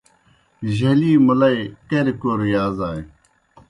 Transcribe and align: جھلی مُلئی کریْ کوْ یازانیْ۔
جھلی 0.75 1.13
مُلئی 1.27 1.59
کریْ 1.89 2.13
کوْ 2.21 2.31
یازانیْ۔ 2.53 3.03